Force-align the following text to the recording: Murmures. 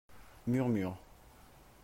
Murmures. 0.47 0.97